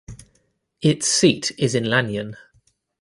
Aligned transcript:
Its 0.81 1.05
seat 1.07 1.51
is 1.59 1.75
in 1.75 1.85
Lannion. 1.85 2.35